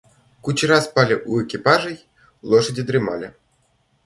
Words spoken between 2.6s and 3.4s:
дремали.